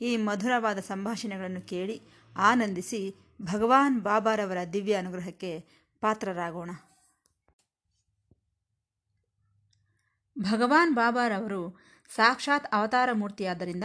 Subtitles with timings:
[0.00, 2.02] ಈ ಮಧುರವಾದ ಸಂಭಾಷಣೆಗಳನ್ನು ಕೇಳಿ
[2.36, 5.64] ಆನಂದಿಸಿ ಭಗವಾನ್ ಬಾಬಾರವರ ದಿವ್ಯ ಅನುಗ್ರಹಕ್ಕೆ
[6.00, 6.70] ಪಾತ್ರರಾಗೋಣ.
[10.38, 11.80] ಭಗವಾನ್ ಬಾಬಾರವರು
[12.14, 13.84] ಸಾಕ್ಷಾತ್ ಅವತಾರ ಮೂರ್ತಿಯಾದ್ದರಿಂದ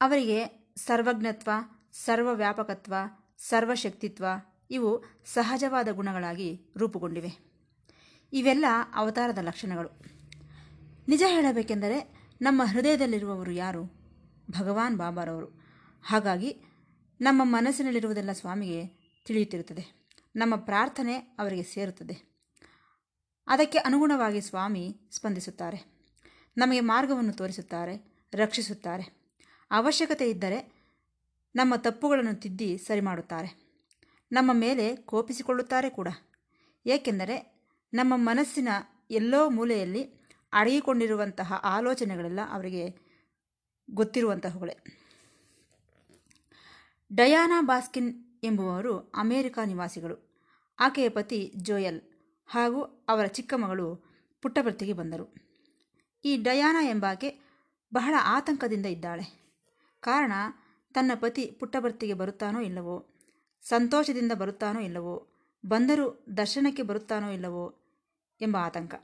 [0.00, 1.50] ಅವರಿಗೆ ಸರ್ವಜ್ಞತ್ವ,
[1.92, 2.94] ಸರ್ವವ್ಯಾಪಕತ್ವ,
[3.38, 4.24] ಸರ್ವಶಕ್ತಿತ್ವ
[4.70, 7.38] ಇವು ಸಹಜವಾದ ಗುಣಗಳಾಗಿ ರೂಪುಗೊಂಡಿವೆ.
[8.32, 9.88] ಇವೆಲ್ಲ ಅವತಾರದ ಲಕ್ಷಣಗಳು.
[11.08, 13.97] ನಿಜ ಹೇಳಬೇಕೆಂದರೆ ನಮ್ಮ ಹೃದಯದಲ್ಲಿರುವವರು ಯಾರು?
[14.50, 15.46] ಭಗವಾನ್ ಬಾಬಾರವರು.
[16.02, 16.56] ಹಾಗಾಗಿ
[17.20, 18.86] ನಮ್ಮ ಮನಸ್ಸಿನಲ್ಲಿರುವುದೆಲ್ಲ ಸ್ವಾಮಿಗೆ
[19.24, 20.08] ತಿಳಿಯುತ್ತಿರುತ್ತದೆ.
[20.36, 22.28] ನಮ್ಮ ಪ್ರಾರ್ಥನೆ ಅವರಿಗೆ ಸೇರುತ್ತದೆ.
[23.46, 25.84] ಅದಕ್ಕೆ ಅನುಗುಣವಾಗಿ ಸ್ವಾಮಿ ಸ್ಪಂದಿಸುತ್ತಾರೆ.
[26.56, 29.18] ನಮಗೆ ಮಾರ್ಗವನ್ನು ತೋರಿಸುತ್ತಾರೆ, ರಕ್ಷಿಸುತ್ತಾರೆ.
[29.70, 30.72] ಅವಶ್ಯಕತೆ ಇದ್ದರೆ
[31.56, 33.68] ನಮ್ಮ ತಪ್ಪುಗಳನ್ನು ತಿದ್ದಿ ಸರಿ ಮಾಡುತ್ತಾರೆ.
[34.32, 36.08] ನಮ್ಮ ಮೇಲೆ ಕೋಪಿಸಿಕೊಳ್ಳುತ್ತಾರೆ ಕೂಡ.
[36.86, 37.58] ಏಕೆಂದರೆ
[37.94, 38.68] ನಮ್ಮ ಮನಸ್ಸಿನ
[39.10, 40.02] ಎಲ್ಲೋ ಮೂಲೆಯಲ್ಲಿ
[40.52, 43.07] ಅಡಗಿಕೊಂಡಿರುವಂತಹ ಆಲೋಚನೆಗಳೆಲ್ಲ ಅವರಿಗೆ
[43.90, 44.76] ಗೊತ್ತಿರುವಂತಹವುಗಳೇ.
[47.12, 50.28] ಡಯಾನಾ ಬಾಸ್ಕಿನ್ ಎಂಬುವವರು ಅಮೆರಿಕ ನಿವಾಸಿಗಳು.
[50.78, 52.00] ಆಕೆಯ ಪತಿ ಜೋಯಲ್
[52.46, 53.96] ಹಾಗೂ ಅವರ ಚಿಕ್ಕ ಮಗಳು
[54.42, 55.34] ಪುಟ್ಟಭರ್ತಿಗೆ ಬಂದರು.
[56.24, 57.38] ಈ ಡಯಾನಾ ಎಂಬಾಕೆ
[57.94, 59.54] ಬಹಳ ಆತಂಕದಿಂದ ಇದ್ದಾಳೆ.
[60.00, 60.32] ಕಾರಣ,
[60.94, 63.06] ತನ್ನ ಪತಿ ಪುಟ್ಟಭರ್ತಿಗೆ ಬರುತ್ತಾನೋ ಇಲ್ಲವೋ,
[63.62, 65.26] ಸಂತೋಷದಿಂದ ಬರುತ್ತಾನೋ ಇಲ್ಲವೋ,
[65.66, 67.74] ಬಂದರೂ ದರ್ಶನಕ್ಕೆ ಬರುತ್ತಾನೋ ಇಲ್ಲವೋ
[68.40, 68.94] ಎಂಬ ಆತಂಕ.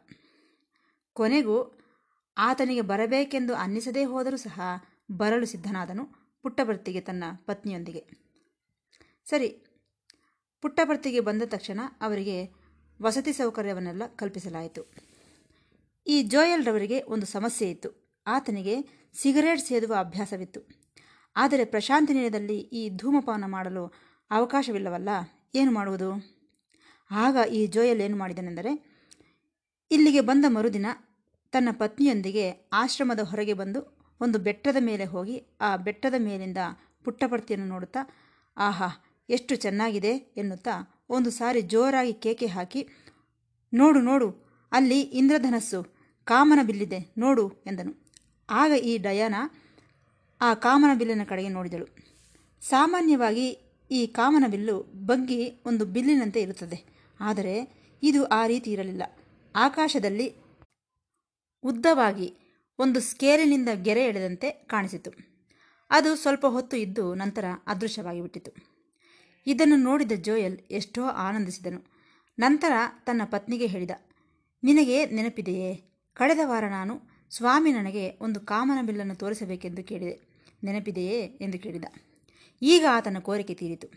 [1.13, 1.79] ಕೊನೆಗೂ
[2.37, 4.61] ಆತನಿಗೆ ಬರಬೇಕೆಂದು ಅನ್ನಿಸದೇ ಹೋದರೂ ಸಹ
[5.17, 6.05] ಬರಲು ಸಿದ್ಧನಾದನು
[6.43, 8.03] ಪುಟ್ಟಭರ್ತಿಗೆ ತನ್ನ ಪತ್ನಿಯೊಂದಿಗೆ.
[9.31, 9.49] ಸರಿ,
[10.61, 12.65] ಪುಟ್ಟಭರ್ತಿಗೆ ಬಂದ ತಕ್ಷಣ ಅವರಿಗೆ
[13.03, 14.83] ವಸತಿ ಸೌಕರ್ಯವನ್ನೆಲ್ಲ ಕಲ್ಪಿಸಲಾಯಿತು.
[16.07, 18.21] ಈ ಜೋಯಲ್ರವರಿಗೆ ಒಂದು ಸಮಸ್ಯೆ ಇತ್ತು.
[18.27, 20.61] ಆತನಿಗೆ ಸಿಗರೇಟ್ ಸೇದುವ ಅಭ್ಯಾಸವಿತ್ತು.
[21.37, 23.95] ಆದರೆ ಪ್ರಶಾಂತಿ ನಿಲಯದಲ್ಲಿ ಈ ಧೂಮಪಾನ ಮಾಡಲು
[24.31, 25.09] ಅವಕಾಶವಿಲ್ಲವಲ್ಲ,
[25.55, 26.11] ಏನು ಮಾಡುವುದು?
[27.11, 28.73] ಆಗ ಈ ಜೋಯಲ್ ಏನು ಮಾಡಿದನೆಂದರೆ,
[29.91, 30.87] ಇಲ್ಲಿಗೆ ಬಂದ ಮರುದಿನ
[31.55, 33.81] ತನ್ನ ಪತ್ನಿಯೊಂದಿಗೆ ಆಶ್ರಮದ ಹೊರಗೆ ಬಂದು
[34.21, 36.59] ಒಂದು ಬೆಟ್ಟದ ಮೇಲೆ ಹೋಗಿ ಆ ಬೆಟ್ಟದ ಮೇಲಿಂದ
[37.05, 38.01] ಪುಟ್ಟಪರ್ತಿಯನ್ನು ನೋಡುತ್ತಾ,
[38.57, 38.89] ಆಹಾ,
[39.31, 42.89] ಎಷ್ಟು ಚೆನ್ನಾಗಿದೆ ಎನ್ನುತ್ತಾ ಒಂದು ಸಾರಿ ಜೋರಾಗಿ ಕೇಕೆ ಹಾಕಿ,
[43.75, 44.29] ನೋಡು ನೋಡು,
[44.73, 45.81] ಅಲ್ಲಿ ಇಂದ್ರಧನಸ್ಸು,
[46.25, 47.93] ಕಾಮನ ಬಿಲ್ಲಿದೆ, ನೋಡು ಎಂದನು.
[48.51, 49.35] ಆಗ ಈ ಡಯಾನ
[50.41, 51.87] ಆ ಕಾಮನ ಬಿಲ್ಲಿನ ಕಡೆಗೆ ನೋಡಿದಳು.
[52.61, 53.47] ಸಾಮಾನ್ಯವಾಗಿ
[53.91, 56.79] ಈ ಕಾಮನ ಬಿಲ್ಲು ಬಗ್ಗಿ ಒಂದು ಬಿಲ್ಲಿನಂತೆ ಇರುತ್ತದೆ.
[57.21, 57.55] ಆದರೆ
[58.03, 59.03] ಇದು ಆ ರೀತಿ ಇರಲಿಲ್ಲ.
[59.57, 60.44] ಆಕಾಶದಲ್ಲಿ
[61.65, 62.35] ಉದ್ದವಾಗಿ
[62.79, 65.11] ಒಂದು ಸ್ಕೇಲಿನಿಂದ ಗೆರೆ ಎಳೆದಂತೆ ಕಾಣಿಸಿತು.
[65.91, 68.75] ಅದು ಸ್ವಲ್ಪ ಹೊತ್ತು ಇದ್ದು ನಂತರ ಅದೃಶ್ಯವಾಗಿ ಬಿಟ್ಟಿತು
[69.47, 71.95] ಇದನ್ನು ನೋಡಿದ ಜೋಯಲ್ ಎಷ್ಟೋ ಆನಂದಿಸಿದನು.
[72.39, 72.73] ನಂತರ
[73.07, 73.91] ತನ್ನ ಪತ್ನಿಗೆ ಹೇಳಿದ,
[74.65, 75.83] ನಿನಗೆ ನೆನಪಿದೆಯೇ?
[76.15, 80.21] ಕಳೆದ ವಾರ ನಾನು ಸ್ವಾಮಿ ನನಗೆ ಒಂದು ಕಾಮನ ಬಿಲ್ಲನ್ನು ತೋರಿಸಬೇಕೆಂದು ಕೇಳಿದೆ.
[80.65, 81.21] ನೆನಪಿದೆಯೇ?
[81.21, 81.85] ಎಂದು ಕೇಳಿದ.
[82.63, 83.89] ಈಗ ಆತನ ಕೋರಿಕೆ ತೀರಿತು.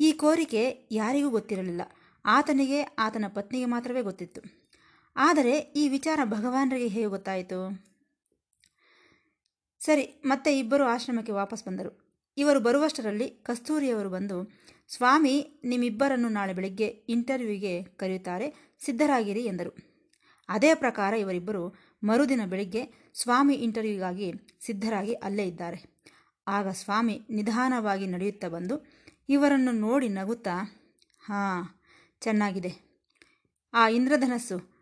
[0.00, 1.82] ಈ ಕೋರಿಕೆ ಯಾರಿಗೂ ಗೊತ್ತಿರಲಿಲ್ಲ.
[2.24, 4.57] ಆತನಿಗೆ, ಆತನ ಪತ್ನಿಗೆ ಮಾತ್ರವೇ ಗೊತ್ತಿತ್ತು.
[5.16, 7.88] ಆದರೆ ಈ ವಿಚಾರ ಭಗವಾನರಿಗೆ ಹೇಗೆ ಗೊತ್ತಾಯಿತು?
[9.80, 12.08] ಸರಿ, ಮತ್ತೆ ಇಬ್ಬರು ಆಶ್ರಮಕ್ಕೆ ವಾಪಸ್ ಬಂದರು.
[12.36, 14.58] ಇವರು ಬರುವಷ್ಟರಲ್ಲಿ ಕಸ್ತೂರಿಯವರು ಬಂದು,
[14.88, 19.76] ಸ್ವಾಮಿ, ನಿಮ್ಮಿಬ್ಬರನ್ನು ನಾಳೆ ಬೆಳಗ್ಗೆ ಇಂಟರ್ವ್ಯೂಗೆ ಕರೆಯುತ್ತಾರೆ, ಸಿದ್ಧರಾಗಿರಿ ಎಂದರು.
[20.48, 21.74] ಅದೇ ಪ್ರಕಾರ ಇವರಿಬ್ಬರು
[22.04, 25.98] ಮರುದಿನ ಬೆಳಿಗ್ಗೆ ಸ್ವಾಮಿ ಇಂಟರ್ವ್ಯೂಗಾಗಿ ಸಿದ್ಧರಾಗಿ ಅಲ್ಲೇ ಇದ್ದಾರೆ.
[26.46, 28.86] ಆಗ ಸ್ವಾಮಿ ನಿಧಾನವಾಗಿ ನಡೆಯುತ್ತಾ ಬಂದು,
[29.28, 30.86] ಇವರನ್ನು ನೋಡಿ ನಗುತ್ತಾ?
[31.20, 31.80] ಹಾಂ,
[32.20, 32.88] ಚೆನ್ನಾಗಿದೆ.
[33.74, 34.77] ಆ ಇಂದ್ರಧನಸ್ಸು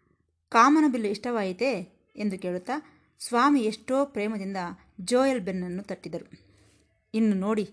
[0.48, 1.72] ಕಾಮನ ಬಿಲ್ಲು ಇಷ್ಟವಾಯಿತೇ?
[2.16, 2.72] ಎಂದು ಕೇಳುತ್ತಾ,
[3.18, 4.56] ಸ್ವಾಮಿ ಎಷ್ಟೋ ಪ್ರೇಮದಿಂದ
[5.00, 6.30] ಜೋಯಲ್ ಬೆನ್ನನ್ನು ತಟ್ಟಿದರು.
[7.14, 7.68] ಇನ್ನು ನೋಡಿ,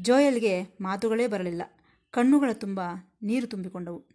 [0.00, 1.62] ಜೋಯಲ್ಗೆ ಮಾತುಗಳೇ ಬರಲಿಲ್ಲ.
[2.10, 2.80] ಕಣ್ಣುಗಳ ತುಂಬ
[3.22, 4.08] ನೀರು ತುಂಬಿಕೊಂಡವು.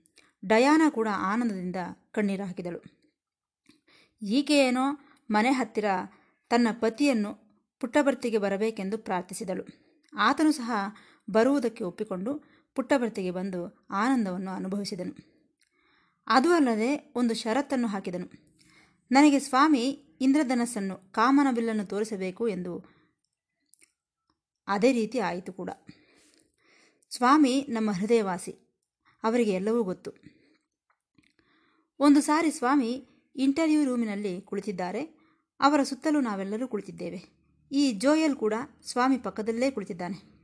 [0.47, 1.75] ಡಯಾನ ಕೂಡ ಆನಂದದಿಂದ
[2.11, 2.83] ಕಣ್ಣೀರು ಹಾಕಿದಳು.
[4.21, 4.99] ಈಕೆಯೇನೋ
[5.31, 5.85] ಮನೆ ಹತ್ತಿರ
[6.49, 7.45] ತನ್ನ ಪತಿಯನ್ನು
[7.79, 9.63] ಪುಟ್ಟಭರ್ತಿಗೆ ಬರಬೇಕೆಂದು ಪ್ರಾರ್ಥಿಸಿದಳು.
[10.17, 10.71] ಆತನು ಸಹ
[11.31, 12.43] ಬರುವುದಕ್ಕೆ ಒಪ್ಪಿಕೊಂಡು
[12.75, 15.34] ಪುಟ್ಟಭರ್ತಿಗೆ ಬಂದು ಆನಂದವನ್ನು ಅನುಭವಿಸಿದನು.
[16.27, 18.45] ಅದು ಅಲ್ಲದೆ ಒಂದು ಷರತ್ತನ್ನು ಹಾಕಿದನು.
[19.11, 19.83] ನನಗೆ ಸ್ವಾಮಿ,
[20.21, 22.85] ಇಂದ್ರಧನಸ್ಸನ್ನು ಕಾಮನಬಿಲ್ಲನ್ನು ತೋರಿಸಬೇಕು ಎಂದು.
[24.67, 25.69] ಅದೇ ರೀತಿ ಆಯಿತು ಕೂಡ.
[27.09, 28.51] ಸ್ವಾಮಿ, ನಮ್ಮ ಹೃದಯವಾಸಿ,
[29.23, 30.11] ಅವರಿಗೆ ಎಲ್ಲವೂ ಗೊತ್ತು.
[31.99, 35.01] ಒಂದು ಸಾರಿ ಸ್ವಾಮಿ ಇಂಟರ್ವ್ಯೂ ರೂಮಿನಲ್ಲಿ ಕುಳಿತಿದ್ದಾರೆ.
[35.59, 37.23] ಅವರ ಸುತ್ತಲೂ ನಾವೆಲ್ಲರೂ ಕುಳಿತಿದ್ದೇವೆ.
[37.71, 38.53] ಈ ಜೋಯಲ್ ಕೂಡ
[38.85, 40.35] ಸ್ವಾಮಿ ಪಕ್ಕದಲ್ಲೇ ಕುಳಿತಿದ್ದಾನೆ.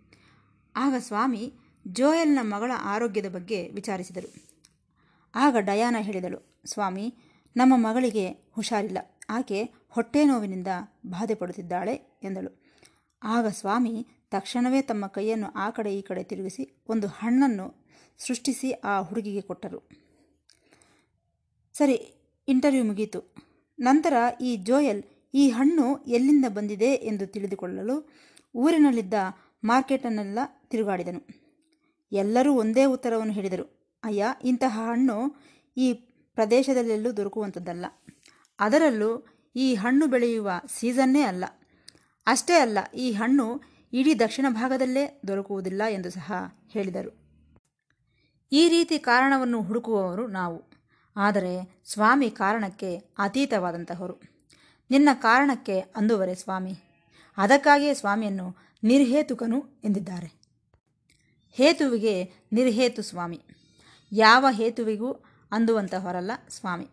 [0.75, 1.53] ಆಗ ಸ್ವಾಮಿ
[1.87, 4.50] ಜೋಯಲ್ನ ಮಗಳ ಆರೋಗ್ಯದ ಬಗ್ಗೆ ವಿಚಾರಿಸಿದರು.
[5.35, 7.13] ಆಗ ಡಯಾನ ಹೇಳಿದಳು, ಸ್ವಾಮಿ,
[7.55, 8.97] ನಮ್ಮ ಮಗಳಿಗೆ ಹುಷಾರಿಲ್ಲ.
[9.29, 10.67] ಆಕೆ ಹೊಟ್ಟೆ ನೋವಿನಿಂದ
[11.05, 12.61] ಬಾಧೆ ಪಡುತ್ತಿದ್ದಾಳೆ ಎಂದಳು.
[13.23, 17.83] ಆಗ ಸ್ವಾಮಿ ತಕ್ಷಣವೇ ತಮ್ಮ ಕೈಯನ್ನು ಆ ಕಡೆ ಈ ಕಡೆ ತಿರುಗಿಸಿ ಒಂದು ಹಣ್ಣನ್ನು
[18.17, 19.79] ಸೃಷ್ಟಿಸಿ ಆ ಹುಡುಗಿಗೆ ಕೊಟ್ಟರು.
[21.73, 21.95] ಸರಿ,
[22.47, 23.33] ಇಂಟರ್ವ್ಯೂ ಮುಗಿಯಿತು
[23.79, 28.09] ನಂತರ ಈ ಜೋಯಲ್ ಈ ಹಣ್ಣು ಎಲ್ಲಿಂದ ಬಂದಿದೆ ಎಂದು ತಿಳಿದುಕೊಳ್ಳಲು
[28.55, 29.13] ಊರಿನಲ್ಲಿದ್ದ
[29.63, 30.39] ಮಾರ್ಕೆಟನ್ನೆಲ್ಲ
[30.69, 31.21] ತಿರುಗಾಡಿದನು.
[32.11, 33.80] ಎಲ್ಲರೂ ಒಂದೇ ಉತ್ತರವನ್ನು ಹೇಳಿದರು.
[34.03, 35.35] ಅಯ್ಯ, ಇಂತಹ ಹಣ್ಣು
[35.77, 35.93] ಈ
[36.35, 37.85] ಪ್ರದೇಶದಲ್ಲೆಲ್ಲೂ ದೊರಕುವಂಥದ್ದಲ್ಲ.
[38.59, 39.25] ಅದರಲ್ಲೂ
[39.55, 41.45] ಈ ಹಣ್ಣು ಬೆಳೆಯುವ ಸೀಸನ್ನೇ ಅಲ್ಲ.
[42.27, 43.61] ಅಷ್ಟೇ ಅಲ್ಲ, ಈ ಹಣ್ಣು
[43.93, 46.33] ಇಡೀ ದಕ್ಷಿಣ ಭಾಗದಲ್ಲೇ ದೊರಕುವುದಿಲ್ಲ ಎಂದು ಸಹ
[46.69, 47.21] ಹೇಳಿದರು.
[48.51, 50.71] ಈ ರೀತಿ ಕಾರಣವನ್ನು ಹುಡುಕುವವರು ನಾವು.
[51.15, 54.21] ಆದರೆ ಸ್ವಾಮಿ ಕಾರಣಕ್ಕೆ ಅತೀತವಾದಂತಹವರು.
[54.91, 56.73] ನಿನ್ನ ಕಾರಣಕ್ಕೆ ಅಂದುವರೆ ಸ್ವಾಮಿ.
[57.37, 60.41] ಅದಕ್ಕಾಗಿಯೇ ಸ್ವಾಮಿಯನ್ನು ನಿರ್ಹೇತುಕನು ಎಂದಿದ್ದಾರೆ.
[61.51, 63.41] ಹೇತುವಿಗೆ ನಿರ್ಹೇತು ಸ್ವಾಮಿ.
[64.11, 65.11] ಯಾವ ಹೇತುವಿಗೂ
[65.51, 66.87] ಅಂದುವಂತಹವರಲ್ಲ ಸ್ವಾಮಿ.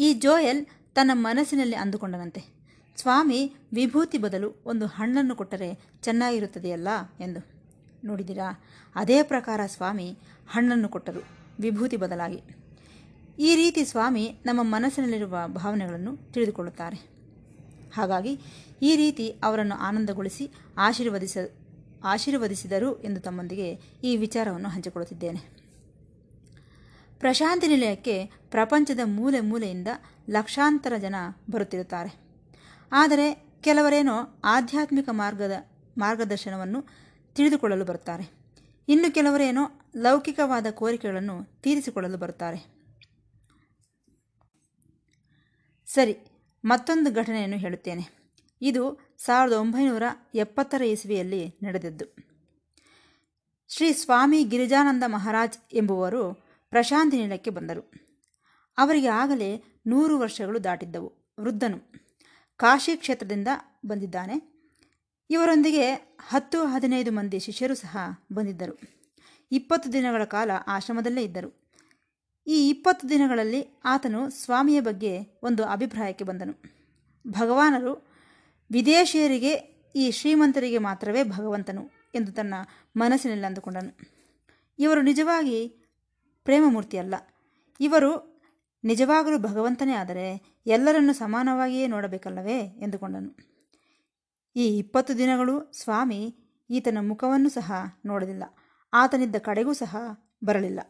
[0.00, 2.58] ಈ ಜೋಯಲ್ ತನ್ನ ಮನಸ್ಸಿನಲ್ಲಿ ಅಂದುಕೊಂಡನಂತೆ.
[2.96, 6.88] ಸ್ವಾಮಿ, ವಿಭೂತಿ ಬದಲು ಒಂದು ಹಣ್ಣನ್ನು ಕೊಟ್ಟರೆ ಚೆನ್ನಾಗಿರುತ್ತದೆಯಲ್ಲ
[7.20, 7.46] ಎಂದು.
[8.04, 8.64] ನೋಡಿದಿರಾ?
[8.94, 10.18] ಅದೇ ಪ್ರಕಾರ ಸ್ವಾಮಿ
[10.48, 11.24] ಹಣ್ಣನ್ನು ಕೊಟ್ಟರು,
[11.60, 12.42] ವಿಭೂತಿ ಬದಲಾಗಿ.
[13.38, 17.08] ಈ ರೀತಿ ಸ್ವಾಮಿ ನಮ್ಮ ಮನಸ್ಸಿನಲ್ಲಿರುವ ಭಾವನೆಗಳನ್ನು ತಿಳಿದುಕೊಳ್ಳುತ್ತಾರೆ.
[17.94, 18.40] ಹಾಗಾಗಿ
[18.82, 21.36] ಈ ರೀತಿ ಅವರನ್ನು ಆನಂದಗೊಳಿಸಿ ಆಶೀರ್ವದಿಸ,
[22.04, 25.57] ಆಶೀರ್ವದಿಸಿದರು ಎಂದು ತಮ್ಮೊಂದಿಗೆ ಈ ವಿಚಾರವನ್ನು ಹಂಚಿಕೊಳ್ಳುತ್ತಿದ್ದೇನೆ.
[27.18, 29.88] ಪ್ರಶಾಂತಿ ನಿಲಯಕ್ಕೆ ಪ್ರಪಂಚದ ಮೂಲೆ ಮೂಲೆಯಿಂದ
[30.30, 31.14] ಲಕ್ಷಾಂತರ ಜನ
[31.50, 32.10] ಬರುತ್ತಿರುತ್ತಾರೆ.
[32.92, 35.52] ಆದರೆ ಕೆಲವರೇನೋ ಆಧ್ಯಾತ್ಮಿಕ ಮಾರ್ಗದ
[35.98, 36.84] ಮಾರ್ಗದರ್ಶನವನ್ನು
[37.34, 38.30] ತಿಳಿದುಕೊಳ್ಳಲು ಬರುತ್ತಾರೆ.
[38.88, 42.58] ಇನ್ನು ಕೆಲವರೇನೋ ಲೌಕಿಕವಾದ ಕೋರಿಕೆಗಳನ್ನು ತೀರಿಸಿಕೊಳ್ಳಲು ಬರುತ್ತಾರೆ.
[45.86, 46.16] ಸರಿ,
[46.64, 48.18] ಮತ್ತೊಂದು ಘಟನೆಯನ್ನು ಹೇಳುತ್ತೇನೆ.
[48.62, 50.02] ಇದು ಸಾವಿರದ ಒಂಬೈನೂರ
[50.34, 52.04] ಎಪ್ಪತ್ತರ ಇಸವಿಯಲ್ಲಿ ನಡೆದದ್ದು.
[53.68, 57.92] ಶ್ರೀ ಸ್ವಾಮಿ ಗಿರಿಜಾನಂದ ಮಹಾರಾಜ್ ಎಂಬುವರು ಪ್ರಶಾಂತಿ ನಿಲಯಕ್ಕೆ ಬಂದರು.
[58.78, 61.36] ಅವರಿಗೆ ಆಗಲೇ ನೂರು ವರ್ಷಗಳು ದಾಟಿದ್ದವು.
[61.40, 61.78] ವೃದ್ಧನು
[62.56, 63.48] ಕಾಶಿ ಕ್ಷೇತ್ರದಿಂದ
[63.86, 64.58] ಬಂದಿದ್ದಾನೆ.
[65.30, 65.94] ಇವರೊಂದಿಗೆ
[66.28, 67.98] ಹತ್ತು ಹದಿನೈದು ಮಂದಿ ಶಿಷ್ಯರು ಸಹ
[68.32, 68.78] ಬಂದಿದ್ದರು.
[69.52, 71.72] ಇಪ್ಪತ್ತು ದಿನಗಳ ಕಾಲ ಆಶ್ರಮದಲ್ಲೇ ಇದ್ದರು.
[72.46, 76.54] ಈ ಇಪ್ಪತ್ತು ದಿನಗಳಲ್ಲಿ ಆತನು ಸ್ವಾಮಿಯ ಬಗ್ಗೆ ಒಂದು ಅಭಿಪ್ರಾಯಕ್ಕೆ ಬಂದನು.
[77.28, 78.08] ಭಗವಾನರು
[78.72, 79.52] ವಿದೇಶಿಯರಿಗೆ
[79.96, 82.54] ಈ ಶ್ರೀಮಂತರಿಗೆ ಮಾತ್ರವೇ ಭಗವಂತನು ಎಂದು ತನ್ನ
[82.96, 83.98] ಮನಸ್ಸಿನಲ್ಲಿ ಅಂದುಕೊಂಡನು.
[84.78, 85.87] ಇವರು ನಿಜವಾಗಿ
[86.48, 87.14] ಪ್ರೇಮಮೂರ್ತಿಯಲ್ಲ
[87.80, 88.40] ಇವರು
[88.84, 92.58] ನಿಜವಾಗಲೂ ಭಗವಂತನೇ ಆದರೆ ಎಲ್ಲರನ್ನು ಸಮಾನವಾಗಿಯೇ ನೋಡಬೇಕಲ್ಲವೇ?
[92.58, 93.36] ಎಂದುಕೊಂಡನು.
[94.56, 96.36] ಈ ಇಪ್ಪತ್ತು ದಿನಗಳು ಸ್ವಾಮಿ
[96.70, 97.72] ಈತನ ಮುಖವನ್ನು ಸಹ
[98.06, 98.44] ನೋಡಲಿಲ್ಲ.
[98.92, 99.96] ಆತನಿದ್ದ ಕಡೆಗೂ ಸಹ
[100.44, 100.80] ಬರಲಿಲ್ಲ.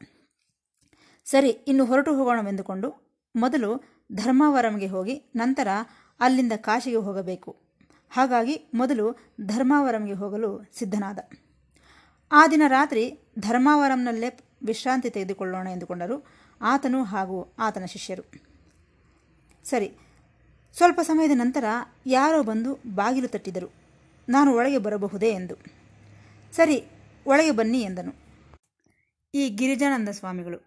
[1.24, 3.82] ಸರಿ, ಇನ್ನು ಹೊರಟು ಹೋಗೋಣವೆಂದುಕೊಂಡು ಮೊದಲು
[4.12, 5.68] ಧರ್ಮಾವರಂಗೆ ಹೋಗಿ ನಂತರ
[6.20, 7.56] ಅಲ್ಲಿಂದ ಕಾಶಿಗೆ ಹೋಗಬೇಕು.
[8.10, 9.16] ಹಾಗಾಗಿ ಮೊದಲು
[9.46, 11.18] ಧರ್ಮಾವರಂಗೆ ಹೋಗಲು ಸಿದ್ಧನಾದ.
[12.32, 16.26] ಆ ದಿನ ರಾತ್ರಿ ಧರ್ಮಾವರಂನಲ್ಲೇ ವಿಶ್ರಾಂತಿ ತೆಗೆದುಕೊಳ್ಳೋಣ ಎಂದುಕೊಂಡರು
[16.60, 18.22] ಆತನು ಹಾಗೂ ಆತನ ಶಿಷ್ಯರು.
[19.64, 19.92] ಸರಿ,
[20.76, 21.64] ಸ್ವಲ್ಪ ಸಮಯದ ನಂತರ
[22.06, 23.72] ಯಾರೋ ಬಂದು ಬಾಗಿಲು ತಟ್ಟಿದರು.
[24.28, 25.54] ನಾನು ಒಳಗೆ ಬರಬಹುದೇ ಎಂದು.
[26.52, 26.84] ಸರಿ,
[27.26, 28.12] ಒಳಗೆ ಬನ್ನಿ ಎಂದನು.
[29.34, 30.64] ಈ ಗಿರಿಜಾನಂದ ಸ್ವಾಮಿಗಳು.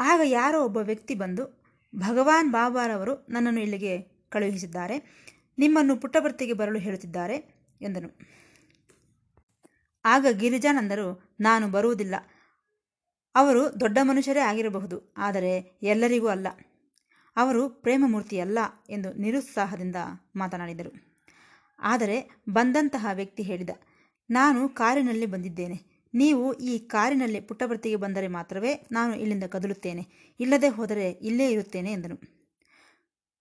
[0.00, 1.62] ಆಗ ಯಾರೋ ಒಬ್ಬ ವ್ಯಕ್ತಿ ಬಂದು,
[1.96, 3.98] ಭಗವಾನ್ ಬಾಬಾರವರು ನನ್ನನ್ನು ಇಲ್ಲಿಗೆ
[4.28, 5.26] ಕಳುಹಿಸಿದ್ದಾರೆ,
[5.58, 8.41] ನಿಮ್ಮನ್ನು ಪುಟ್ಟಭರ್ತಿಗೆ ಬರಲು ಹೇಳುತ್ತಿದ್ದಾರೆ ಎಂದನು.
[10.04, 12.14] ಆಗ ಗಿರಿಜಾನಂದರು, ನಾನು ಬರುವುದಿಲ್ಲ.
[13.34, 16.46] ಅವರು ದೊಡ್ಡ ಮನುಷ್ಯರೇ ಆಗಿರಬಹುದು, ಆದರೆ ಎಲ್ಲರಿಗೂ ಅಲ್ಲ.
[17.36, 18.58] ಅವರು ಪ್ರೇಮಮೂರ್ತಿಯಲ್ಲ
[18.90, 19.96] ಎಂದು ನಿರುತ್ಸಾಹದಿಂದ
[20.36, 20.92] ಮಾತನಾಡಿದರು.
[21.78, 23.70] ಆದರೆ ಬಂದಂತಹ ವ್ಯಕ್ತಿ ಹೇಳಿದ,
[24.30, 26.08] ನಾನು ಕಾರಿನಲ್ಲಿ ಬಂದಿದ್ದೇನೆ.
[26.14, 30.34] ನೀವು ಈ ಕಾರಿನಲ್ಲಿ ಪುಟ್ಟಭರ್ತಿಗೆ ಬಂದರೆ ಮಾತ್ರವೇ ನಾನು ಇಲ್ಲಿಂದ ಕದಲುತ್ತೇನೆ.
[30.40, 32.16] ಇಲ್ಲದೆ ಹೋದರೆ ಇಲ್ಲೇ ಇರುತ್ತೇನೆ ಎಂದನು.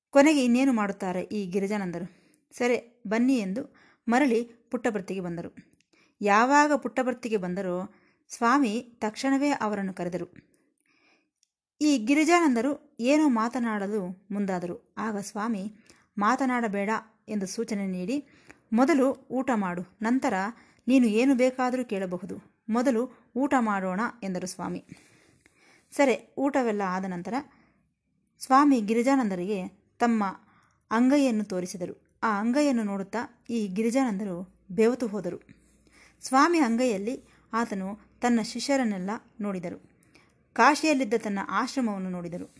[0.09, 2.05] ಕೊನೆಗೆ ಇನ್ನೇನು ಮಾಡುತ್ತಾರೆ ಈ ಗಿರಿಜಾನಂದರು?
[2.57, 3.75] ಸರಿ, ಬನ್ನಿ ಎಂದು
[4.07, 5.70] ಮರಳಿ ಪುಟ್ಟಭರ್ತಿಗೆ ಬಂದರು.
[6.21, 7.93] ಯಾವಾಗ ಪುಟ್ಟಭರ್ತಿಗೆ ಬಂದರೋ
[8.29, 10.51] ಸ್ವಾಮಿ ತಕ್ಷಣವೇ ಅವರನ್ನು ಕರೆದರು.
[11.81, 14.95] ಈ ಗಿರಿಜಾನಂದರು ಏನೋ ಮಾತನಾಡಲು ಮುಂದಾದರು.
[14.97, 15.73] ಆಗ ಸ್ವಾಮಿ,
[16.17, 16.89] ಮಾತನಾಡಬೇಡ
[17.29, 18.27] ಎಂದು ಸೂಚನೆ ನೀಡಿ,
[18.73, 20.33] ಮೊದಲು ಊಟ ಮಾಡು, ನಂತರ
[20.87, 22.65] ನೀನು ಏನು ಬೇಕಾದರೂ ಕೇಳಬಹುದು.
[22.69, 24.85] ಮೊದಲು ಊಟ ಮಾಡೋಣ ಎಂದರು ಸ್ವಾಮಿ.
[25.91, 27.33] ಸರಿ, ಊಟವೆಲ್ಲ ಆದ ನಂತರ
[28.39, 29.67] ಸ್ವಾಮಿ ಗಿರಿಜಾನಂದರಿಗೆ
[29.99, 30.23] ತಮ್ಮ
[30.91, 32.19] ಅಂಗೈಯನ್ನು ತೋರಿಸಿದರು.
[32.23, 35.60] ಆ ಅಂಗೈಯನ್ನು ನೋಡುತ್ತಾ ಈ ಗಿರಿಜಾನಂದರು ಬೆವತು ಹೋದರು.
[36.21, 37.23] ಸ್ವಾಮಿ ಅಂಗೈಯಲ್ಲಿ
[37.53, 39.09] ಆತನು ತನ್ನ ಶಿಷ್ಯರನ್ನೆಲ್ಲ
[39.41, 39.91] ನೋಡಿದರು.
[40.53, 42.55] ಕಾಶಿಯಲ್ಲಿದ್ದ ತನ್ನ ಆಶ್ರಮವನ್ನು ನೋಡಿದರು.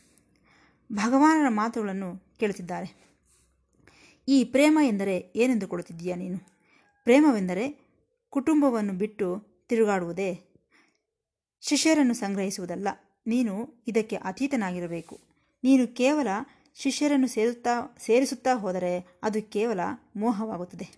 [0.94, 3.12] ಭಗವಾನರ ಮಾತುಗಳನ್ನು ಕೇಳುತ್ತಿದ್ದಾರೆ.
[4.28, 6.38] ಈ ಪ್ರೇಮ ಎಂದರೆ ಏನೆಂದುಕೊಳ್ಳುತ್ತಿದ್ದೀಯಾ ನೀನು?
[7.04, 7.88] ಪ್ರೇಮವೆಂದರೆ
[8.30, 10.40] ಕುಟುಂಬವನ್ನು ಬಿಟ್ಟು ತಿರುಗಾಡುವುದೇ.
[11.62, 12.88] ಶಿಷ್ಯರನ್ನು ಸಂಗ್ರಹಿಸುವುದಲ್ಲ.
[13.28, 15.22] ನೀನು ಇದಕ್ಕೆ ಅತೀತನಾಗಿರಬೇಕು.
[15.64, 16.28] ನೀನು ಕೇವಲ
[16.76, 19.80] ಶಿಷ್ಯರನ್ನು ಸೇರುತ್ತಾ, ಸೇರಿಸುತ್ತಾ ಹೋದರೆ ಅದು ಕೇವಲ
[20.16, 20.90] ಮೋಹವಾಗುತ್ತದೆ.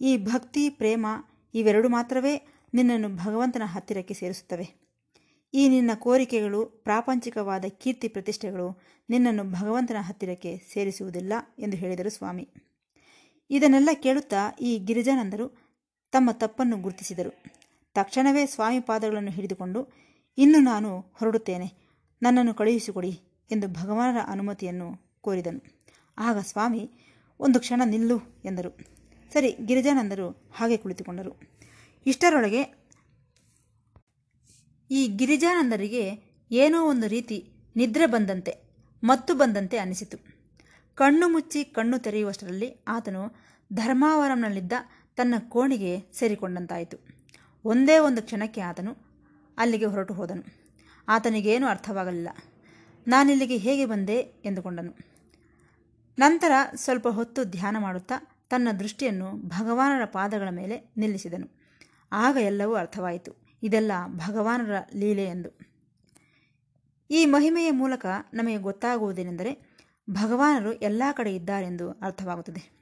[0.00, 1.06] ಈ ಭಕ್ತಿ, ಪ್ರೇಮ
[1.54, 4.90] ಇವೆರಡು ಮಾತ್ರವೇ ನಿನ್ನನ್ನು ಭಗವಂತನ ಹತ್ತಿರಕ್ಕೆ ಸೇರಿಸುತ್ತವೆ.
[5.54, 12.48] ಈ ನಿನ್ನ ಕೋರಿಕೆಗಳು, ಪ್ರಾಪಂಚಿಕವಾದ ಕೀರ್ತಿ ಪ್ರತಿಷ್ಠೆಗಳು ನಿನ್ನನ್ನು ಭಗವಂತನ ಹತ್ತಿರಕ್ಕೆ ಸೇರಿಸುವುದಿಲ್ಲ ಎಂದು ಹೇಳಿದರು ಸ್ವಾಮಿ.
[13.50, 15.70] ಇದನ್ನೆಲ್ಲ ಕೇಳುತ್ತಾ ಈ ಗಿರಿಜಾನಂದರು
[16.12, 17.42] ತಮ್ಮ ತಪ್ಪನ್ನು ಗುರುತಿಸಿದರು.
[17.94, 19.88] ತಕ್ಷಣವೇ ಸ್ವಾಮಿ ಪಾದಗಳನ್ನು ಹಿಡಿದುಕೊಂಡು,
[20.38, 21.72] ಇನ್ನು ನಾನು ಹೊರಡುತ್ತೇನೆ.
[22.22, 25.86] ನನ್ನನ್ನು ಕಳುಹಿಸಿಕೊಡಿ ಎಂದು ಭಗವಾನರ ಅನುಮತಿಯನ್ನು ಕೋರಿದನು.
[26.18, 26.90] ಆಗ ಸ್ವಾಮಿ,
[27.40, 28.99] ಒಂದು ಕ್ಷಣ ನಿಲ್ಲು ಎಂದರು.
[29.32, 31.40] ಸರಿ, ಗಿರಿಜಾನಂದರು ಹಾಗೆ ಕುಳಿತುಕೊಂಡರು.
[32.06, 32.62] ಇಷ್ಟರೊಳಗೆ
[34.90, 36.02] ಈ ಗಿರಿಜಾನಂದರಿಗೆ
[36.50, 38.52] ಏನೋ ಒಂದು ರೀತಿ ನಿದ್ರೆ ಬಂದಂತೆ,
[39.04, 40.18] ಮತ್ತು ಬಂದಂತೆ ಅನಿಸಿತು.
[40.94, 43.34] ಕಣ್ಣು ಮುಚ್ಚಿ ಕಣ್ಣು ತೆರೆಯುವಷ್ಟರಲ್ಲಿ ಆತನು
[43.72, 44.72] ಧರ್ಮಾವರಂನಲ್ಲಿದ್ದ
[45.16, 46.96] ತನ್ನ ಕೋಣೆಗೆ ಸೇರಿಕೊಂಡಂತಾಯಿತು.
[47.64, 48.96] ಒಂದೇ ಒಂದು ಕ್ಷಣಕ್ಕೆ ಆತನು
[49.58, 50.42] ಅಲ್ಲಿಗೆ ಹೊರಟು ಹೋದನು.
[51.08, 52.28] ಆತನಿಗೇನೂ ಅರ್ಥವಾಗಲಿಲ್ಲ.
[53.08, 54.92] ನಾನಿಲ್ಲಿಗೆ ಹೇಗೆ ಬಂದೆ ಎಂದುಕೊಂಡನು.
[56.18, 61.48] ನಂತರ ಸ್ವಲ್ಪ ಹೊತ್ತು ಧ್ಯಾನ ಮಾಡುತ್ತಾ ತನ್ನ ದೃಷ್ಟಿಯನ್ನು ಭಗವಾನರ ಪಾದಗಳ ಮೇಲೆ ನಿಲ್ಲಿಸಿದನು.
[62.12, 63.58] ಆಗ ಎಲ್ಲವೂ ಅರ್ಥವಾಯಿತು.
[63.62, 65.58] ಇದೆಲ್ಲ ಭಗವಾನರ ಲೀಲೆ ಎಂದು.
[67.10, 69.76] ಈ ಮಹಿಮೆಯ ಮೂಲಕ ನಮಗೆ ಗೊತ್ತಾಗುವುದೇನೆಂದರೆ
[70.10, 72.80] ಭಗವಾನರು ಎಲ್ಲ ಕಡೆ ಇದ್ದಾರೆಂದು ಅರ್ಥವಾಗುತ್ತದೆ.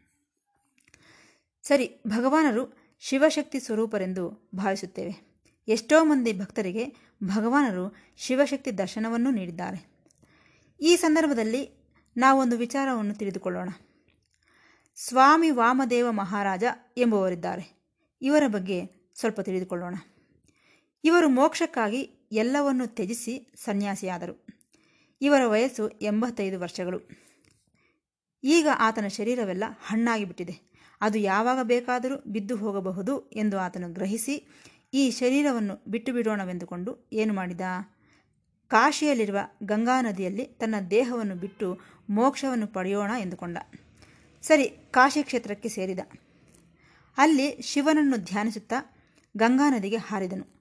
[1.62, 5.42] ಸರಿ, ಭಗವಾನರು ಶಿವಶಕ್ತಿ ಸ್ವರೂಪರೆಂದು ಭಾವಿಸುತ್ತೇವೆ.
[5.68, 9.86] ಎಷ್ಟೋ ಮಂದಿ ಭಕ್ತರಿಗೆ ಭಗವಾನರು ಶಿವಶಕ್ತಿ ದರ್ಶನವನ್ನು ನೀಡಿದ್ದಾರೆ.
[10.80, 13.68] ಈ ಸಂದರ್ಭದಲ್ಲಿ ನಾವೊಂದು ವಿಚಾರವನ್ನು ತಿಳಿದುಕೊಳ್ಳೋಣ.
[15.00, 16.64] ಸ್ವಾಮಿ ವಾಮದೇವ ಮಹಾರಾಜ
[16.96, 17.64] ಎಂಬುವರಿದ್ದಾರೆ
[18.22, 18.78] ಇವರ ಬಗ್ಗೆ
[19.14, 19.94] ಸ್ವಲ್ಪ ತಿಳಿದುಕೊಳ್ಳೋಣ.
[21.04, 22.00] ಇವರು ಮೋಕ್ಷಕ್ಕಾಗಿ
[22.32, 24.46] ಎಲ್ಲವನ್ನು ತ್ಯಜಿಸಿ ಸನ್ಯಾಸಿಯಾದರು.
[25.20, 26.98] ಇವರ ವಯಸ್ಸು ಎಂಬತ್ತೈದು ವರ್ಷಗಳು.
[28.44, 30.60] ಈಗ ಆತನ ಶರೀರವೆಲ್ಲ ಹಣ್ಣಾಗಿ ಬಿಟ್ಟಿದೆ
[31.00, 34.46] ಅದು ಯಾವಾಗ ಬೇಕಾದರೂ ಬಿದ್ದು ಹೋಗಬಹುದು ಎಂದು ಆತನು ಗ್ರಹಿಸಿ,
[34.94, 37.60] ಈ ಶರೀರವನ್ನು ಬಿಟ್ಟು ಬಿಡೋಣವೆಂದುಕೊಂಡು ಏನು ಮಾಡಿದ?
[38.68, 43.58] ಕಾಶಿಯಲ್ಲಿರುವ ಗಂಗಾ ನದಿಯಲ್ಲಿ ತನ್ನ ದೇಹವನ್ನು ಬಿಟ್ಟು ಮೋಕ್ಷವನ್ನು ಪಡೆಯೋಣ ಎಂದುಕೊಂಡ.
[44.42, 45.98] ಸರಿ, ಕಾಶಿ ಕ್ಷೇತ್ರಕ್ಕೆ ಸೇರಿದ.
[47.16, 48.96] ಅಲ್ಲಿ ಶಿವನನ್ನು ಧ್ಯಾನಿಸುತ್ತಾ
[49.36, 50.58] ಗಂಗಾ ನದಿಗೆ ಹಾರಿದನು.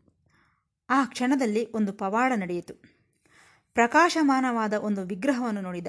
[0.89, 2.73] ಆ ಕ್ಷಣದಲ್ಲಿ ಒಂದು ಪವಾಡ ನಡೆಯಿತು.
[3.73, 5.87] ಪ್ರಕಾಶಮಾನವಾದ ಒಂದು ವಿಗ್ರಹವನ್ನು ನೋಡಿದ.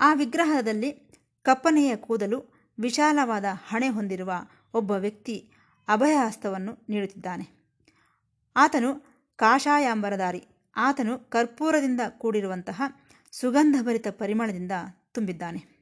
[0.00, 0.92] ಆ ವಿಗ್ರಹದಲ್ಲಿ
[1.42, 4.32] ಕಪ್ಪನೆಯ ಕೂದಲು, ವಿಶಾಲವಾದ ಹಣೆ ಹೊಂದಿರುವ
[4.74, 5.50] ಒಬ್ಬ ವ್ಯಕ್ತಿ
[5.88, 7.48] ಅಭಯಹಸ್ತವನ್ನು ನೀಡುತ್ತಿದ್ದಾನೆ.
[8.56, 12.82] ಆತನು ಕಾಷಾಯಾಂಬರದಾರಿ ಆತನು ಕರ್ಪೂರದಿಂದ ಕೂಡಿರುವಂತಹ
[13.32, 14.72] ಸುಗಂಧಭರಿತ ಪರಿಮಳದಿಂದ
[15.12, 15.75] ತುಂಬಿದ್ದಾನೆ.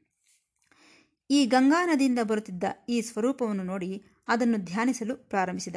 [1.30, 5.76] ಈ ಗಂಗಾ ನದಿಯಿಂದ ಬರುತ್ತಿದ್ದ ಈ ಸ್ವರೂಪವನ್ನು ನೋಡಿ ಅದನ್ನು ಧ್ಯಾನಿಸಲು ಪ್ರಾರಂಭಿಸಿದ.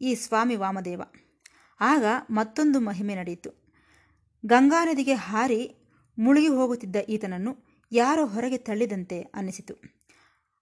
[0.00, 1.02] ಈ ಸ್ವಾಮಿ ವಾಮದೇವ.
[1.80, 3.50] ಆಗ ಮತ್ತೊಂದು ಮಹಿಮೆ ನಡೆಯಿತು.
[4.46, 5.76] ಗಂಗಾ ನದಿಗೆ ಹಾರಿ
[6.18, 9.74] ಮುಳುಗಿ ಹೋಗುತ್ತಿದ್ದ ಈತನನ್ನು ಯಾರೋ ಹೊರಗೆ ತಳ್ಳಿದಂತೆ ಅನ್ನಿಸಿತು.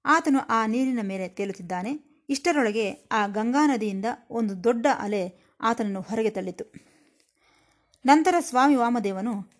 [0.05, 2.23] ಆತನು ಆ ನೀರಿನ ಮೇಲೆ ತೇಲುತ್ತಿದ್ದಾನೆ.
[2.29, 6.73] ಇಷ್ಟರೊಳಗೆ ಆ ಗಂಗಾ ನದಿಯಿಂದ ಒಂದು ದೊಡ್ಡ ಅಲೆ ಆತನನ್ನು ಹೊರಗೆ ತಳ್ಳಿತು.
[8.07, 9.57] ನಂತರ ಸ್ವಾಮಿ ವಾಮದೇವನು,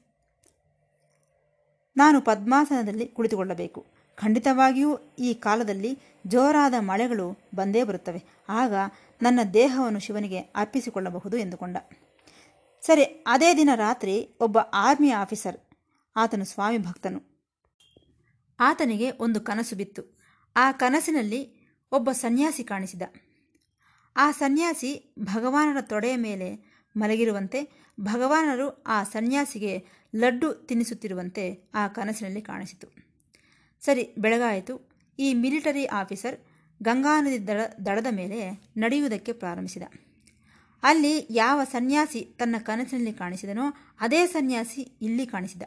[1.97, 3.96] ನಾನು ಪದ್ಮಾಸನದಲ್ಲಿ ಕುಳಿತುಕೊಳ್ಳಬೇಕು.
[4.17, 8.23] ಖಂಡಿತವಾಗಿಯೂ ಈ ಕಾಲದಲ್ಲಿ ಜೋರಾದ ಮಳೆಗಳು ಬಂದೇ ಬರುತ್ತವೆ.
[8.49, 8.75] ಆಗ
[9.23, 11.77] ನನ್ನ ದೇಹವನ್ನು ಶಿವನಿಗೆ ಅರ್ಪಿಸಿಕೊಳ್ಳಬಹುದು ಎಂದುಕೊಂಡ.
[12.81, 15.57] ಸರಿ, ಅದೇ ದಿನ ರಾತ್ರಿ ಒಬ್ಬ ಆರ್ಮಿ ಆಫೀಸರ್,
[16.17, 17.21] ಆತನು ಸ್ವಾಮಿ ಭಕ್ತನು.
[18.61, 20.19] ಆತನಿಗೆ ಒಂದು ಕನಸು ಬಿತ್ತು.
[20.57, 23.03] ಆ ಕನಸಿನಲ್ಲಿ ಒಬ್ಬ ಸನ್ಯಾಸಿ ಕಾಣಿಸಿದ.
[24.17, 33.06] ಆ ಸನ್ಯಾಸಿ ಭಗವಾನರ ತೊಡೆಯ ಮೇಲೆ ಮಲಗಿರುವಂತೆ, ಭಗವಾನರು ಆ ಸನ್ಯಾಸಿಗೆ ಲಡ್ಡು ತಿನ್ನಿಸುತ್ತಿರುವಂತೆ ಆ ಕನಸಿನಲ್ಲಿ ಕಾಣಿಸಿತು.
[33.83, 34.75] ಸರಿ, ಬೆಳಗಾಯಿತು.
[35.19, 36.37] ಈ ಮಿಲಿಟರಿ ಆಫೀಸರ್
[36.81, 38.39] ಗಂಗಾ ನದಿ ದಡ, ದಡದ ಮೇಲೆ
[38.77, 39.85] ನಡೆಯುವುದಕ್ಕೆ ಪ್ರಾರಂಭಿಸಿದ.
[40.83, 43.67] ಅಲ್ಲಿ ಯಾವ ಸನ್ಯಾಸಿ ತನ್ನ ಕನಸಿನಲ್ಲಿ ಕಾಣಿಸಿದನೋ
[44.01, 45.63] ಅದೇ ಸನ್ಯಾಸಿ ಇಲ್ಲಿ ಕಾಣಿಸಿದ.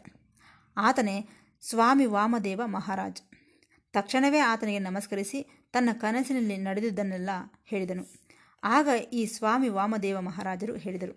[0.77, 1.15] ಆತನೇ
[1.63, 3.21] ಸ್ವಾಮಿ ವಾಮದೇವ ಮಹಾರಾಜ್.
[3.93, 5.39] ತಕ್ಷಣವೇ ಆತನಿಗೆ ನಮಸ್ಕರಿಸಿ
[5.73, 7.29] ತನ್ನ ಕನಸಿನಲ್ಲಿ ನಡೆದಿದ್ದನ್ನೆಲ್ಲ
[7.65, 8.03] ಹೇಳಿದನು.
[8.63, 11.15] ಆಗ ಈ ಸ್ವಾಮಿ ವಾಮದೇವ ಮಹಾರಾಜರು ಹೇಳಿದರು,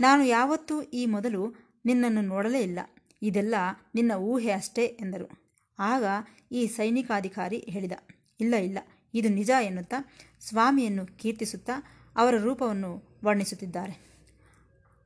[0.00, 1.42] ನಾನು ಯಾವತ್ತೂ ಈ ಮೊದಲು
[1.86, 2.80] ನಿನ್ನನ್ನು ನೋಡಲೇ ಇಲ್ಲ.
[3.22, 3.54] ಇದೆಲ್ಲ
[3.94, 5.45] ನಿನ್ನ ಊಹೆ ಅಷ್ಟೇ ಎಂದರು.
[5.78, 6.04] ಆಗ
[6.52, 7.92] ಈ ಸೈನಿಕಾಧಿಕಾರಿ ಹೇಳಿದ,
[8.40, 8.78] ಇಲ್ಲ ಇಲ್ಲ,
[9.14, 9.96] ಇದು ನಿಜ ಎನ್ನುತ್ತಾ
[10.40, 11.72] ಸ್ವಾಮಿಯನ್ನು ಕೀರ್ತಿಸುತ್ತಾ
[12.16, 14.06] ಅವರ ರೂಪವನ್ನು ವರ್ಣಿಸುತ್ತಿದ್ದಾರೆ.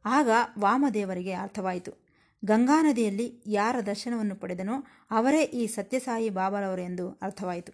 [0.04, 2.10] ಆಗ ವಾಮದೇವರಿಗೆ ಅರ್ಥವಾಯಿತು,
[2.44, 7.72] ಗಂಗಾ ನದಿಯಲ್ಲಿ ಯಾರ ದರ್ಶನವನ್ನು ಪಡೆದನೋ ಅವರೇ ಈ ಸತ್ಯಸಾಯಿ ಬಾಬಾರವರು ಎಂದು ಅರ್ಥವಾಯಿತು.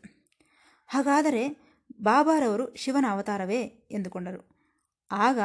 [0.87, 1.67] ಹಾಗಾದರೆ
[2.03, 4.57] ಬಾಬಾರವರು ಶಿವನ ಅವತಾರವೇ ಎಂದುಕೊಂಡರು.
[5.11, 5.39] ಆಗ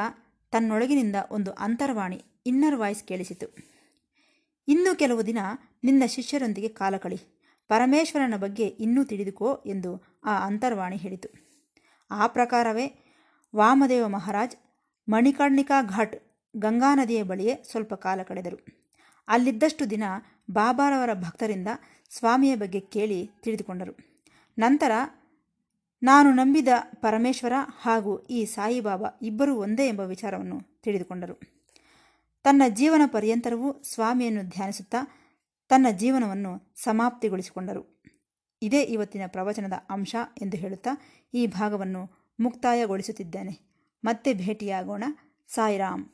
[0.51, 3.55] ತನ್ನೊಳಗಿನಿಂದ ಒಂದು ಅಂತರ್ವಾಣಿ, ಇನ್ನರ್ ವಾಯ್ಸ್ ಕೇಳಿಸಿತು.
[4.67, 5.37] ಇನ್ನು ಕೆಲವು ದಿನ
[5.83, 7.40] ನಿನ್ನ ಶಿಷ್ಯರೊಂದಿಗೆ ಕಾಲ ಕಳಿ.
[7.71, 11.29] ಪರಮೇಶ್ವರನ ಬಗ್ಗೆ ಇನ್ನೂ ತಿಳಿದುಕೋ ಎಂದು ಆ ಅಂತರ್ವಾಣಿ ಹೇಳಿತು.
[12.11, 13.05] ಆ ಪ್ರಕಾರವೇ
[13.55, 14.55] ವಾಮದೇವ ಮಹಾರಾಜ್
[15.09, 16.15] ಮಣಿಕರ್ಣಿಕಾ ಘಾಟ್
[16.57, 18.65] ಗಂಗಾ ನದಿಯ ಬಳಿಯೇ ಸ್ವಲ್ಪ ಕಾಲ ಕಳೆದರು.
[19.27, 20.03] ಅಲ್ಲಿದ್ದಷ್ಟು ದಿನ
[20.51, 21.67] ಬಾಬಾರವರ ಭಕ್ತರಿಂದ
[22.09, 24.23] ಸ್ವಾಮಿಯ ಬಗ್ಗೆ ಕೇಳಿ ತಿಳಿದುಕೊಂಡರು.
[24.57, 24.91] ನಂತರ,
[26.03, 31.33] ನಾನು ನಂಬಿದ ಪರಮೇಶ್ವರ ಹಾಗೂ ಈ ಸಾಯಿಬಾಬಾ ಇಬ್ಬರೂ ಒಂದೇ ಎಂಬ ವಿಚಾರವನ್ನು ತಿಳಿದುಕೊಂಡರು.
[32.43, 35.20] ತನ್ನ ಜೀವನ ಪರ್ಯಂತರವೂ ಸ್ವಾಮಿಯನ್ನು ಧ್ಯಾನಿಸುತ್ತಾ
[35.71, 38.03] ತನ್ನ ಜೀವನವನ್ನು ಸಮಾಪ್ತಿಗೊಳಿಸಿಕೊಂಡರು.
[38.61, 40.89] ಇದೇ ಇವತ್ತಿನ ಪ್ರವಚನದ ಅಂಶ ಎಂದು ಹೇಳುತ್ತಾ
[41.33, 43.59] ಈ ಭಾಗವನ್ನು ಮುಕ್ತಾಯಗೊಳಿಸುತ್ತಿದ್ದೇನೆ.
[44.03, 45.03] ಮತ್ತೆ ಭೇಟಿಯಾಗೋಣ.
[45.47, 46.05] ಸಾಯಿರಾಮ್.